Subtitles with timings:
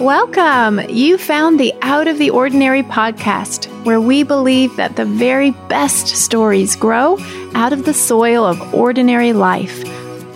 [0.00, 0.80] Welcome!
[0.90, 6.08] You found the Out of the Ordinary podcast, where we believe that the very best
[6.08, 7.16] stories grow
[7.54, 9.82] out of the soil of ordinary life.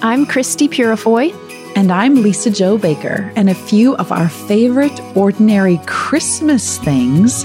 [0.02, 1.36] I'm Christie Purifoy.
[1.76, 3.30] And I'm Lisa Jo Baker.
[3.36, 7.44] And a few of our favorite ordinary Christmas things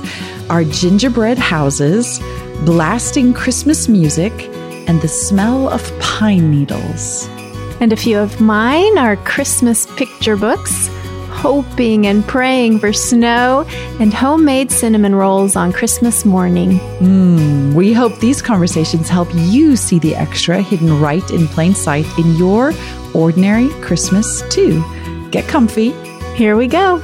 [0.50, 2.20] are gingerbread houses,
[2.64, 4.32] blasting Christmas music,
[4.88, 7.28] and the smell of pine needles.
[7.82, 10.90] And a few of mine are Christmas picture books
[11.36, 13.66] hoping and praying for snow
[14.00, 16.80] and homemade cinnamon rolls on Christmas morning.
[17.00, 22.06] Mm, we hope these conversations help you see the extra hidden right in plain sight
[22.18, 22.74] in your
[23.14, 24.84] ordinary Christmas, too.
[25.32, 25.92] Get comfy.
[26.36, 27.02] Here we go.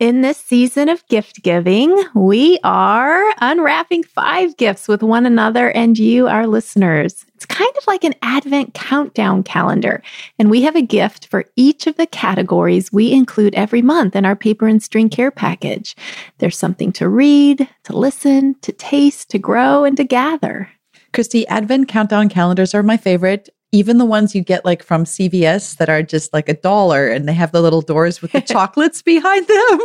[0.00, 5.98] In this season of gift giving, we are unwrapping five gifts with one another and
[5.98, 7.26] you, our listeners.
[7.38, 10.02] It's kind of like an Advent countdown calendar,
[10.40, 14.24] and we have a gift for each of the categories we include every month in
[14.24, 15.94] our paper and string care package.
[16.38, 20.68] There's something to read, to listen, to taste, to grow, and to gather.
[21.12, 25.76] Christie, Advent countdown calendars are my favorite even the ones you get like from CVS
[25.76, 29.02] that are just like a dollar and they have the little doors with the chocolates
[29.02, 29.80] behind them.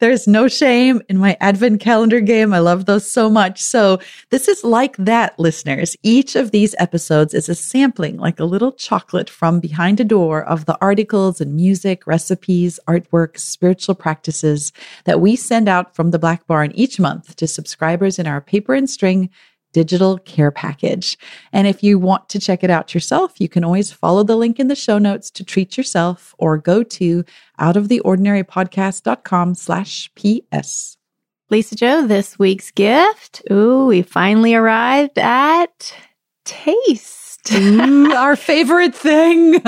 [0.00, 2.52] There's no shame in my advent calendar game.
[2.52, 3.62] I love those so much.
[3.62, 5.96] So this is like that, listeners.
[6.02, 10.42] Each of these episodes is a sampling, like a little chocolate from behind a door
[10.44, 14.72] of the articles and music, recipes, artwork, spiritual practices
[15.04, 18.74] that we send out from the Black Barn each month to subscribers in our paper
[18.74, 19.30] and string
[19.74, 21.18] digital care package.
[21.52, 24.58] And if you want to check it out yourself, you can always follow the link
[24.58, 27.24] in the show notes to treat yourself or go to
[27.60, 30.96] outoftheordinarypodcast.com slash PS.
[31.50, 33.42] Lisa Jo, this week's gift.
[33.50, 35.94] Ooh, we finally arrived at
[36.44, 37.23] taste.
[37.52, 39.54] Our favorite thing.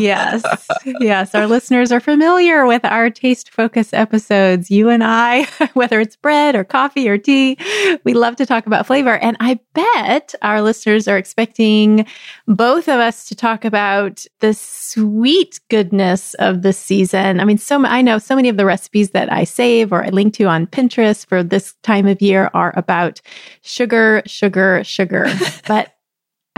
[0.00, 0.42] yes.
[0.84, 1.34] Yes.
[1.34, 4.70] Our listeners are familiar with our taste focus episodes.
[4.70, 5.44] You and I,
[5.74, 7.58] whether it's bread or coffee or tea,
[8.04, 9.18] we love to talk about flavor.
[9.18, 12.06] And I bet our listeners are expecting
[12.46, 17.38] both of us to talk about the sweet goodness of the season.
[17.38, 20.08] I mean, so I know so many of the recipes that I save or I
[20.08, 23.20] link to on Pinterest for this time of year are about
[23.62, 25.26] sugar, sugar, sugar.
[25.68, 25.94] but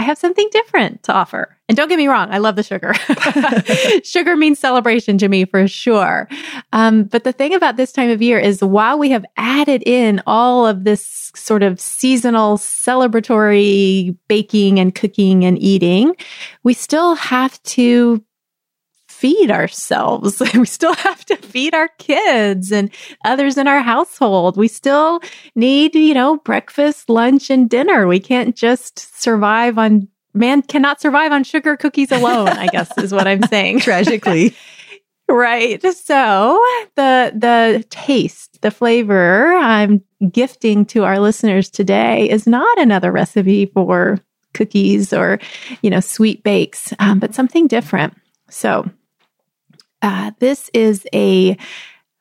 [0.02, 1.56] I have something different to offer.
[1.68, 2.92] And don't get me wrong, I love the sugar.
[4.04, 6.28] sugar means celebration to me for sure.
[6.72, 10.20] Um, but the thing about this time of year is while we have added in
[10.26, 16.16] all of this sort of seasonal celebratory baking and cooking and eating,
[16.64, 18.24] we still have to
[19.22, 20.42] feed ourselves.
[20.54, 22.90] we still have to feed our kids and
[23.24, 24.56] others in our household.
[24.56, 25.20] We still
[25.54, 28.08] need, you know, breakfast, lunch, and dinner.
[28.08, 33.14] We can't just survive on, man cannot survive on sugar cookies alone, I guess is
[33.14, 33.78] what I'm saying.
[33.86, 34.56] Tragically.
[35.28, 35.80] right.
[35.94, 36.60] So
[36.96, 40.02] the, the taste, the flavor I'm
[40.32, 44.18] gifting to our listeners today is not another recipe for
[44.52, 45.38] cookies or,
[45.80, 48.16] you know, sweet bakes, um, but something different.
[48.50, 48.90] So
[50.02, 51.56] uh, this is a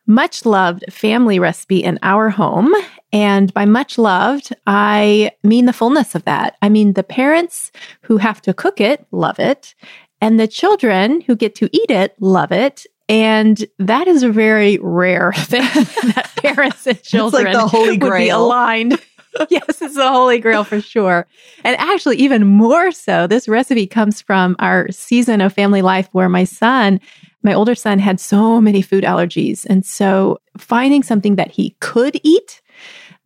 [0.08, 2.74] much loved family recipe in our home.
[3.14, 6.58] And by much loved, I mean the fullness of that.
[6.62, 7.72] I mean, the parents
[8.02, 9.76] who have to cook it love it,
[10.22, 12.86] and the children who get to eat it love it.
[13.10, 15.62] And that is a very rare thing
[16.14, 18.12] that parents and children like the holy grail.
[18.12, 19.02] would be aligned.
[19.50, 21.28] yes, it's the holy grail for sure.
[21.64, 26.30] And actually, even more so, this recipe comes from our season of family life where
[26.30, 27.00] my son
[27.44, 29.66] my older son had so many food allergies.
[29.66, 32.62] And so finding something that he could eat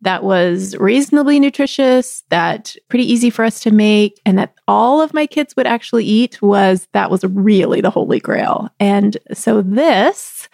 [0.02, 5.14] that was reasonably nutritious, that pretty easy for us to make, and that all of
[5.14, 8.68] my kids would actually eat was that was really the holy grail.
[8.78, 10.48] And so this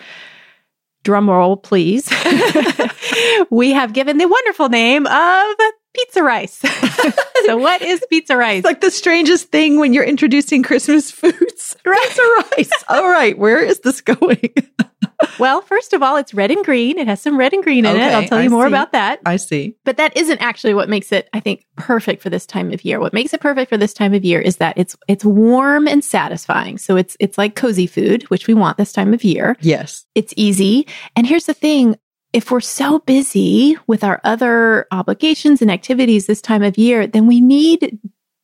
[1.02, 2.08] drum roll, please.
[3.50, 5.56] we have given the wonderful name of
[5.94, 6.58] pizza rice.
[7.46, 8.58] so what is pizza rice?
[8.58, 11.76] It's like the strangest thing when you're introducing Christmas foods.
[11.84, 12.70] pizza rice.
[12.88, 14.54] All right, where is this going?
[15.38, 16.98] well, first of all, it's red and green.
[16.98, 18.12] It has some red and green in okay, it.
[18.12, 18.68] I'll tell you I more see.
[18.68, 19.20] about that.
[19.26, 19.76] I see.
[19.84, 23.00] But that isn't actually what makes it, I think, perfect for this time of year.
[23.00, 26.04] What makes it perfect for this time of year is that it's it's warm and
[26.04, 26.78] satisfying.
[26.78, 29.56] So it's it's like cozy food, which we want this time of year.
[29.60, 30.04] Yes.
[30.14, 30.86] It's easy.
[31.16, 31.96] And here's the thing,
[32.32, 37.26] if we're so busy with our other obligations and activities this time of year, then
[37.26, 37.98] we need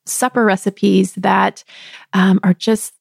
[0.06, 1.64] supper recipes that
[2.12, 2.94] um, are just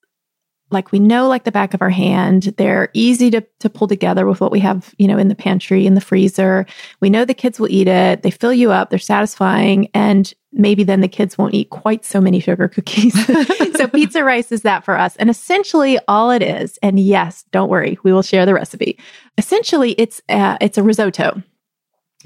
[0.69, 2.53] like we know like the back of our hand.
[2.57, 5.85] They're easy to, to pull together with what we have, you know, in the pantry,
[5.85, 6.65] in the freezer.
[6.99, 8.23] We know the kids will eat it.
[8.23, 8.89] They fill you up.
[8.89, 9.89] They're satisfying.
[9.93, 13.13] And maybe then the kids won't eat quite so many sugar cookies.
[13.75, 15.15] so pizza rice is that for us.
[15.17, 18.99] And essentially all it is, and yes, don't worry, we will share the recipe.
[19.37, 21.41] Essentially it's, uh, it's a risotto.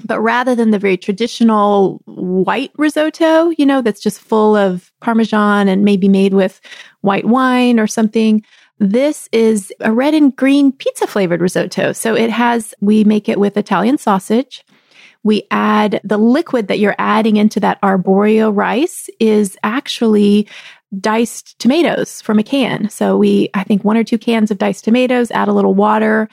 [0.04, 5.68] But rather than the very traditional white risotto, you know, that's just full of Parmesan
[5.68, 6.60] and maybe made with
[7.00, 8.44] white wine or something,
[8.78, 11.92] this is a red and green pizza flavored risotto.
[11.92, 14.64] So it has, we make it with Italian sausage.
[15.22, 20.48] We add the liquid that you're adding into that arborio rice is actually
[20.98, 22.90] diced tomatoes from a can.
[22.90, 26.28] So we, I think one or two cans of diced tomatoes, add a little water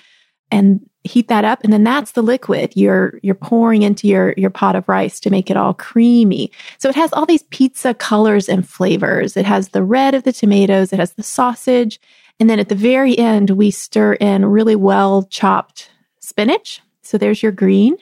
[0.50, 4.50] and heat that up and then that's the liquid you're you're pouring into your your
[4.50, 6.52] pot of rice to make it all creamy.
[6.78, 9.36] So it has all these pizza colors and flavors.
[9.36, 12.00] It has the red of the tomatoes it has the sausage
[12.40, 16.82] and then at the very end we stir in really well chopped spinach.
[17.02, 17.98] So there's your green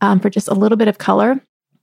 [0.00, 1.40] um, for just a little bit of color.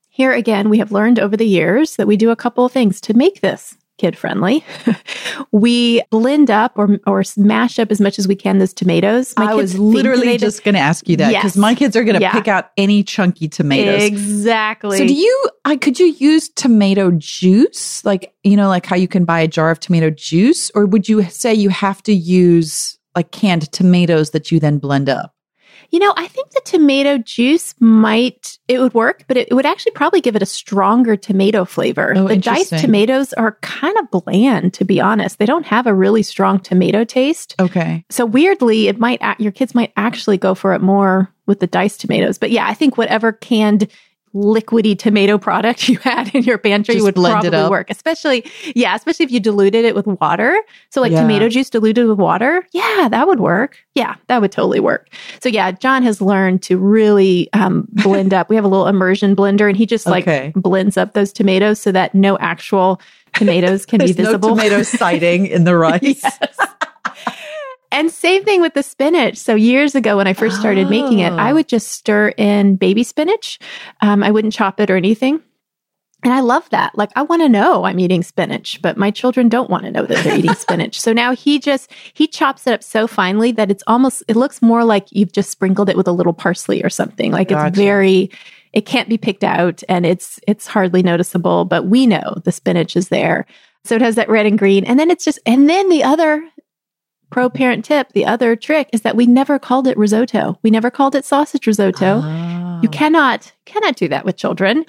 [0.09, 3.01] Here again we have learned over the years that we do a couple of things
[3.01, 4.63] to make this kid friendly.
[5.51, 9.33] we blend up or or smash up as much as we can those tomatoes.
[9.37, 11.57] My I was literally just going to ask you that because yes.
[11.57, 12.31] my kids are going to yeah.
[12.31, 14.03] pick out any chunky tomatoes.
[14.03, 14.97] Exactly.
[14.97, 15.49] So do you?
[15.65, 19.47] I could you use tomato juice, like you know, like how you can buy a
[19.47, 24.31] jar of tomato juice, or would you say you have to use like canned tomatoes
[24.31, 25.35] that you then blend up?
[25.91, 29.65] You know, I think the tomato juice might, it would work, but it, it would
[29.65, 32.13] actually probably give it a stronger tomato flavor.
[32.15, 35.39] Oh, the diced tomatoes are kind of bland, to be honest.
[35.39, 37.55] They don't have a really strong tomato taste.
[37.59, 38.05] Okay.
[38.09, 42.01] So weirdly, it might, your kids might actually go for it more with the diced
[42.01, 42.37] tomatoes.
[42.37, 43.87] But yeah, I think whatever canned
[44.33, 47.89] liquidy tomato product you had in your pantry Just would probably work.
[47.89, 50.59] Especially, yeah, especially if you diluted it with water.
[50.89, 51.21] So like yeah.
[51.21, 52.65] tomato juice diluted with water.
[52.71, 53.77] Yeah, that would work.
[53.95, 55.09] Yeah, that would totally work.
[55.41, 58.49] So yeah, John has learned to really um, blend up.
[58.49, 60.51] We have a little immersion blender and he just like okay.
[60.55, 63.01] blends up those tomatoes so that no actual
[63.33, 64.49] tomatoes can be visible.
[64.49, 66.21] No tomato sighting in the rice.
[66.23, 66.57] yes.
[67.99, 69.35] And same thing with the spinach.
[69.35, 70.89] So years ago, when I first started oh.
[70.89, 71.55] making it, I oh.
[71.55, 73.59] would just stir in baby spinach.
[73.99, 75.41] Um, I wouldn't chop it or anything.
[76.23, 76.97] And I love that.
[76.97, 80.05] Like, I want to know I'm eating spinach, but my children don't want to know
[80.05, 80.97] that they're eating spinach.
[80.97, 84.61] So now he just, he chops it up so finely that it's almost, it looks
[84.61, 87.33] more like you've just sprinkled it with a little parsley or something.
[87.33, 87.67] Like gotcha.
[87.67, 88.31] it's very,
[88.71, 92.95] it can't be picked out and it's, it's hardly noticeable, but we know the spinach
[92.95, 93.45] is there.
[93.83, 94.85] So it has that red and green.
[94.85, 96.49] And then it's just, and then the other
[97.29, 100.57] pro parent tip, the other trick is that we never called it risotto.
[100.63, 102.21] We never called it sausage risotto.
[102.23, 102.79] Oh.
[102.81, 104.85] You cannot cannot do that with children.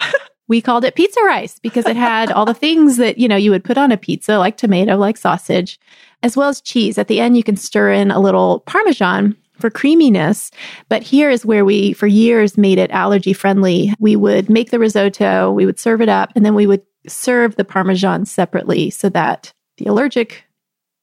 [0.49, 3.51] we called it pizza rice because it had all the things that, you know, you
[3.51, 5.79] would put on a pizza like tomato, like sausage,
[6.23, 6.99] as well as cheese.
[6.99, 10.51] At the end you can stir in a little parmesan for creaminess.
[10.89, 13.93] But here is where we, for years, made it allergy friendly.
[14.01, 17.57] We would make the risotto, we would serve it up, and then we would serve
[17.57, 20.45] the Parmesan separately so that the allergic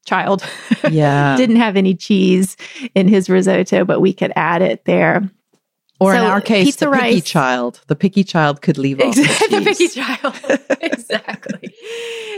[0.08, 0.44] child
[0.90, 1.36] yeah.
[1.36, 2.58] didn't have any cheese
[2.96, 5.30] in his risotto, but we could add it there.
[6.00, 7.24] Or so in our case, the picky rice.
[7.24, 7.82] child.
[7.88, 9.60] The picky child could leave off exactly.
[9.60, 10.70] the, picky child.
[10.82, 11.74] exactly.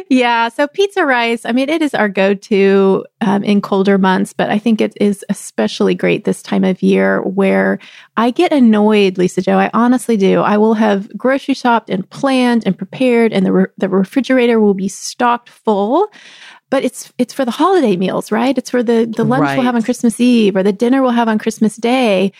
[0.09, 0.47] Yeah.
[0.47, 1.43] So pizza rice.
[1.43, 5.25] I mean, it is our go-to um, in colder months, but I think it is
[5.27, 7.79] especially great this time of year where
[8.15, 9.57] I get annoyed, Lisa-Jo.
[9.57, 10.39] I honestly do.
[10.39, 14.73] I will have grocery shopped and planned and prepared, and the re- the refrigerator will
[14.73, 16.09] be stocked full
[16.69, 18.57] but it's it's for the holiday meals, right?
[18.57, 19.55] It's for the the lunch right.
[19.55, 22.31] we'll have on Christmas Eve or the dinner we'll have on Christmas Day.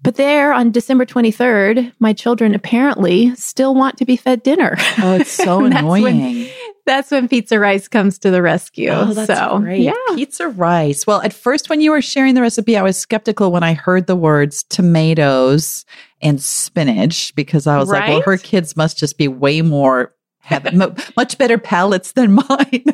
[0.00, 4.76] But there on December 23rd, my children apparently still want to be fed dinner.
[4.98, 6.02] Oh, it's so annoying.
[6.02, 6.48] When,
[6.86, 8.90] that's when pizza rice comes to the rescue.
[8.90, 9.80] Oh, that's so, great.
[9.80, 9.92] Yeah.
[10.14, 11.06] Pizza rice.
[11.06, 14.06] Well, at first, when you were sharing the recipe, I was skeptical when I heard
[14.06, 15.84] the words tomatoes
[16.22, 18.00] and spinach because I was right?
[18.00, 20.14] like, well, her kids must just be way more
[20.48, 22.84] have much better palates than mine.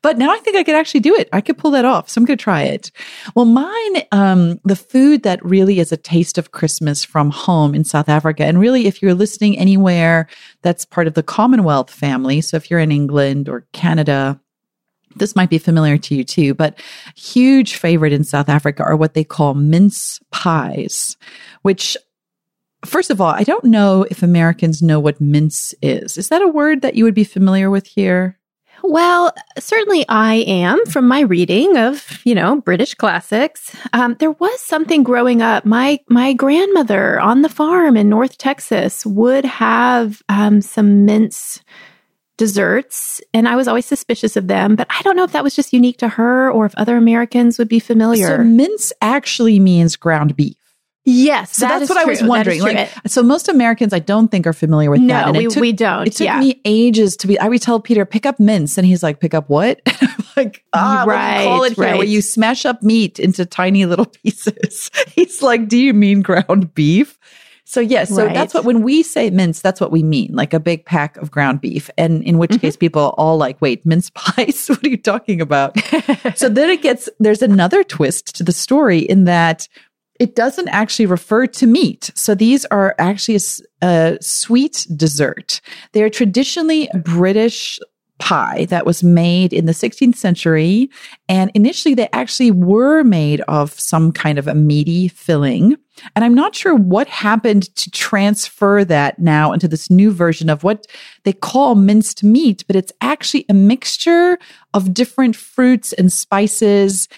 [0.00, 1.28] but now I think I could actually do it.
[1.32, 2.08] I could pull that off.
[2.08, 2.90] So I'm going to try it.
[3.34, 7.84] Well, mine, um, the food that really is a taste of Christmas from home in
[7.84, 8.44] South Africa.
[8.44, 10.26] And really, if you're listening anywhere
[10.62, 14.40] that's part of the Commonwealth family, so if you're in England or Canada,
[15.16, 16.80] this might be familiar to you too, but
[17.14, 21.16] huge favorite in South Africa are what they call mince pies,
[21.60, 21.96] which
[22.84, 26.18] First of all, I don't know if Americans know what mince is.
[26.18, 28.38] Is that a word that you would be familiar with here?
[28.82, 33.74] Well, certainly I am from my reading of, you know, British classics.
[33.92, 35.64] Um, there was something growing up.
[35.64, 41.60] My my grandmother on the farm in North Texas would have um, some mince
[42.36, 44.74] desserts, and I was always suspicious of them.
[44.74, 47.58] But I don't know if that was just unique to her or if other Americans
[47.58, 48.38] would be familiar.
[48.38, 50.56] So mince actually means ground beef.
[51.04, 52.60] Yes, So that that's what I was wondering.
[52.60, 55.22] Like, so most Americans, I don't think are familiar with that.
[55.22, 56.06] no, And we, took, we don't.
[56.06, 56.38] it took yeah.
[56.38, 57.36] me ages to be.
[57.40, 59.80] I would tell Peter, pick up mince, and he's like, pick up what?
[59.86, 61.96] I'm like, ah, what do you call Right, it here?
[61.96, 64.92] Where you smash up meat into tiny little pieces.
[65.08, 67.18] he's like, do you mean ground beef?
[67.64, 68.34] So yes, so Right.
[68.34, 71.30] that's what when we say mince, that's what we mean, like a big pack of
[71.30, 71.88] ground beef.
[71.98, 72.60] And in which Mhm.
[72.60, 74.66] case, people are all like, "Wait, mince pies?
[74.68, 75.76] what are you talking about?"
[76.36, 79.68] so then it gets there's another twist to the story in that
[80.22, 82.12] it doesn't actually refer to meat.
[82.14, 83.40] So these are actually
[83.82, 85.60] a sweet dessert.
[85.90, 87.80] They're traditionally British
[88.20, 90.88] pie that was made in the 16th century.
[91.28, 95.76] And initially, they actually were made of some kind of a meaty filling.
[96.14, 100.62] And I'm not sure what happened to transfer that now into this new version of
[100.62, 100.86] what
[101.24, 104.38] they call minced meat, but it's actually a mixture
[104.72, 107.08] of different fruits and spices,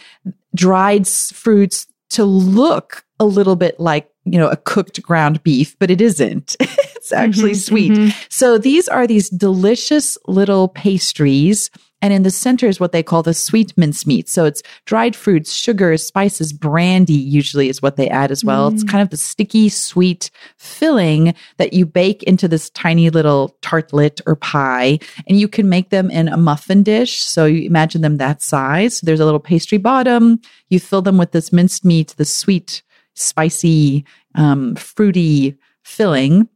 [0.55, 5.91] dried fruits to look a little bit like, you know, a cooked ground beef, but
[5.91, 6.57] it isn't.
[7.05, 7.93] it's actually Mhm, sweet.
[7.93, 8.15] mhm.
[8.31, 11.71] So these are these delicious little pastries.
[12.01, 14.29] And in the center is what they call the sweet mincemeat.
[14.29, 18.69] So it's dried fruits, sugars, spices, brandy usually is what they add as well.
[18.69, 18.89] It's Mm.
[18.91, 24.37] kind of the sticky, sweet filling that you bake into this tiny little tartlet or
[24.37, 24.99] pie.
[25.27, 27.21] And you can make them in a muffin dish.
[27.23, 28.99] So you imagine them that size.
[28.99, 30.41] So there's a little pastry bottom.
[30.69, 32.83] You fill them with this minced meat, the sweet,
[33.15, 36.49] spicy, um, fruity filling.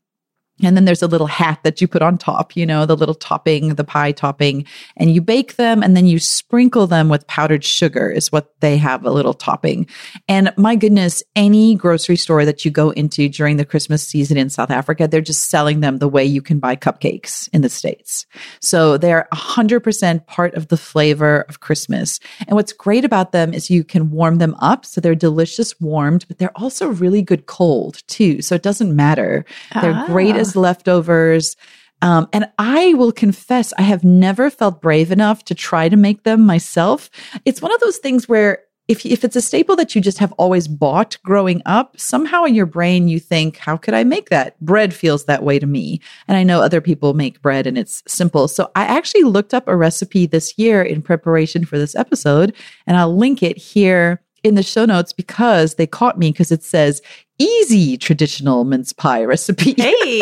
[0.62, 3.14] And then there's a little hat that you put on top, you know, the little
[3.14, 4.64] topping, the pie topping,
[4.96, 8.76] and you bake them and then you sprinkle them with powdered sugar is what they
[8.76, 9.86] have a little topping.
[10.28, 14.50] And my goodness, any grocery store that you go into during the Christmas season in
[14.50, 18.26] South Africa, they're just selling them the way you can buy cupcakes in the States.
[18.60, 22.18] So they're 100% part of the flavor of Christmas.
[22.46, 24.84] And what's great about them is you can warm them up.
[24.84, 28.42] So they're delicious warmed, but they're also really good cold too.
[28.42, 29.44] So it doesn't matter.
[29.80, 30.38] They're great Ah.
[30.56, 31.56] Leftovers.
[32.00, 36.22] Um, and I will confess, I have never felt brave enough to try to make
[36.22, 37.10] them myself.
[37.44, 40.32] It's one of those things where if, if it's a staple that you just have
[40.32, 44.58] always bought growing up, somehow in your brain you think, how could I make that?
[44.60, 46.00] Bread feels that way to me.
[46.26, 48.48] And I know other people make bread and it's simple.
[48.48, 52.54] So I actually looked up a recipe this year in preparation for this episode,
[52.86, 56.62] and I'll link it here in the show notes because they caught me because it
[56.62, 57.02] says
[57.38, 59.74] easy traditional mince pie recipe.
[59.78, 60.20] Hey.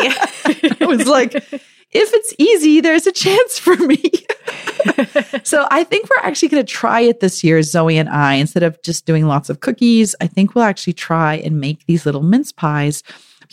[0.81, 1.61] I was like, if
[1.93, 4.03] it's easy, there's a chance for me.
[5.45, 8.63] so I think we're actually going to try it this year, Zoe and I, instead
[8.63, 10.15] of just doing lots of cookies.
[10.21, 13.03] I think we'll actually try and make these little mince pies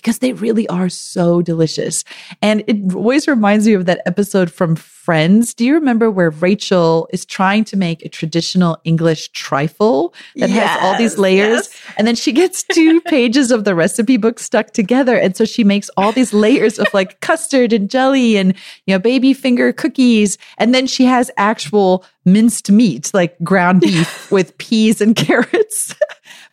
[0.03, 2.03] because they really are so delicious.
[2.41, 5.53] And it always reminds me of that episode from Friends.
[5.53, 10.81] Do you remember where Rachel is trying to make a traditional English trifle that has
[10.81, 11.69] all these layers?
[11.69, 11.81] yes.
[11.97, 15.17] And then she gets two pages of the recipe book stuck together.
[15.17, 18.55] And so she makes all these layers of like custard and jelly and,
[18.85, 20.37] you know, baby finger cookies.
[20.57, 25.95] And then she has actual minced meat, like ground beef with peas and carrots.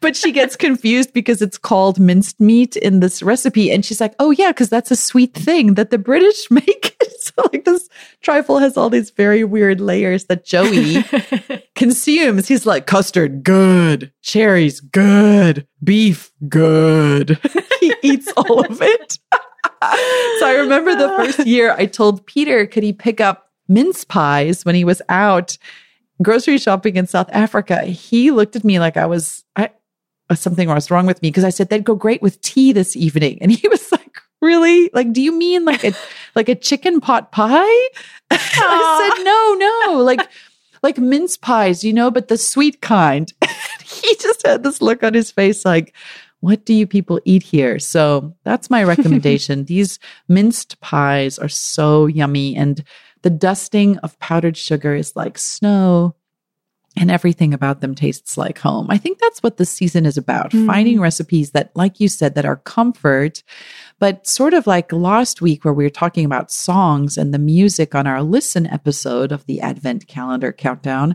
[0.01, 3.71] But she gets confused because it's called minced meat in this recipe.
[3.71, 6.97] And she's like, oh, yeah, because that's a sweet thing that the British make.
[7.19, 7.89] so, like, this
[8.23, 11.05] trifle has all these very weird layers that Joey
[11.75, 12.49] consumes.
[12.49, 14.13] He's like, custard, good.
[14.23, 15.67] Cherries, good.
[15.85, 17.39] Beef, good.
[17.81, 19.19] he eats all of it.
[19.83, 24.65] so I remember the first year I told Peter, could he pick up mince pies
[24.65, 25.57] when he was out
[26.23, 27.83] grocery shopping in South Africa?
[27.83, 29.71] He looked at me like I was, I,
[30.31, 32.97] Uh, something was wrong with me because I said they'd go great with tea this
[32.97, 33.39] evening.
[33.41, 34.89] And he was like, really?
[34.95, 35.93] Like, do you mean like a,
[36.35, 37.89] like a chicken pot pie?
[38.31, 40.27] I said, no, no, like,
[40.83, 43.33] like mince pies, you know, but the sweet kind.
[43.85, 45.95] he just had this look on his face like,
[46.39, 47.79] what do you people eat here?
[47.79, 49.65] So that's my recommendation.
[49.65, 52.83] These minced pies are so yummy and
[53.23, 56.15] the dusting of powdered sugar is like snow
[56.97, 58.87] and everything about them tastes like home.
[58.91, 60.51] I think that's what the season is about.
[60.51, 60.67] Mm.
[60.67, 63.43] Finding recipes that, like you said, that are comfort,
[64.01, 67.95] but sort of like last week where we were talking about songs and the music
[67.95, 71.15] on our listen episode of the Advent calendar countdown.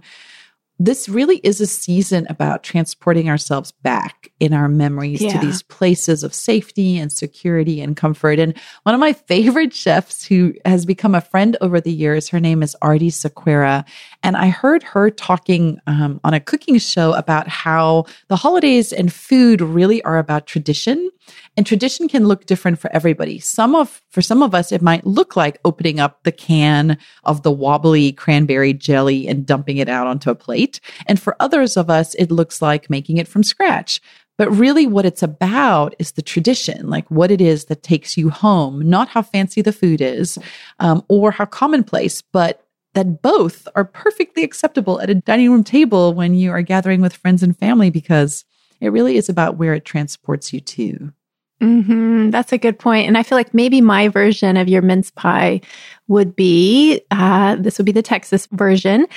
[0.77, 5.32] This really is a season about transporting ourselves back in our memories Yeah.
[5.32, 8.39] to these places of safety and security and comfort.
[8.39, 12.41] And one of my favorite chefs who has become a friend over the years, her
[12.41, 13.86] name is Aarti Sequeira.
[14.25, 19.13] And I heard her talking um, on a cooking show about how the holidays and
[19.13, 21.12] food really are about tradition.
[21.55, 23.38] And tradition can look different for everybody.
[23.38, 27.44] Some of, for some of us, it might look like opening up the can of
[27.44, 30.79] the wobbly cranberry jelly and dumping it out onto a plate.
[31.05, 34.01] And for others of us, it looks like making it from scratch.
[34.39, 38.32] But really, what it's about is the tradition, like what it is that takes you
[38.32, 40.39] home, not how fancy the food is
[40.79, 42.64] um, or how commonplace, but
[42.96, 47.16] that both are perfectly acceptable at a dining room table when you are gathering with
[47.16, 48.44] friends and family because
[48.82, 51.14] it really is about where it transports you to.
[51.62, 52.32] Mm-hmm.
[52.32, 53.08] That's a good point.
[53.08, 55.62] And I feel like maybe my version of your mince pie
[56.08, 59.08] would be uh, this would be the Texas version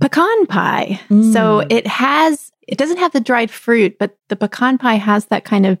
[0.00, 1.00] pecan pie.
[1.08, 1.32] Mm.
[1.32, 5.44] So it has, it doesn't have the dried fruit, but the pecan pie has that
[5.44, 5.78] kind of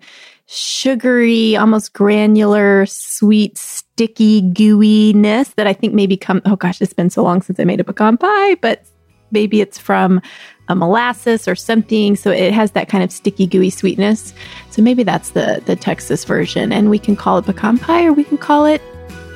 [0.48, 7.10] sugary, almost granular, sweet, sticky gooiness that I think maybe come, oh gosh, it's been
[7.10, 8.82] so long since I made a pecan pie, but
[9.30, 10.22] maybe it's from
[10.68, 12.16] a molasses or something.
[12.16, 14.32] So it has that kind of sticky, gooey sweetness.
[14.70, 16.72] So maybe that's the, the Texas version.
[16.72, 18.80] And we can call it pecan pie or we can call it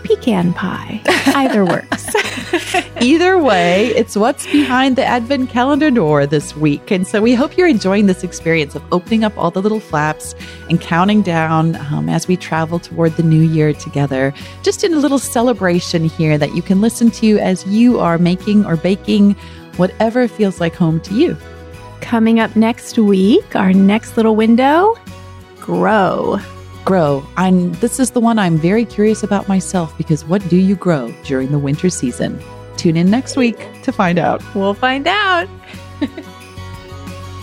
[0.05, 1.03] pecan pie.
[1.35, 2.02] Either works.
[3.01, 6.91] Either way, it's what's behind the Advent calendar door this week.
[6.91, 10.35] And so we hope you're enjoying this experience of opening up all the little flaps
[10.69, 14.33] and counting down um, as we travel toward the new year together.
[14.63, 18.65] Just in a little celebration here that you can listen to as you are making
[18.67, 19.33] or baking
[19.77, 21.37] whatever feels like home to you.
[22.01, 24.97] Coming up next week, our next little window
[25.61, 26.41] grow
[26.85, 27.25] grow.
[27.37, 31.13] I'm this is the one I'm very curious about myself because what do you grow
[31.25, 32.43] during the winter season?
[32.77, 34.43] Tune in next week to find out.
[34.55, 35.49] We'll find out.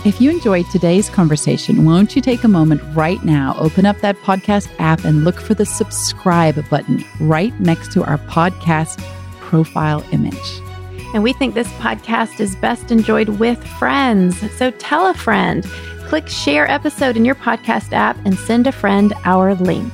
[0.04, 4.16] if you enjoyed today's conversation, won't you take a moment right now, open up that
[4.18, 9.00] podcast app and look for the subscribe button right next to our podcast
[9.38, 10.60] profile image.
[11.12, 14.38] And we think this podcast is best enjoyed with friends.
[14.56, 15.64] So tell a friend
[16.10, 19.92] click share episode in your podcast app and send a friend our link.